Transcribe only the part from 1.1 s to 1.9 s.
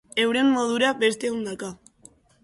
ehundaka.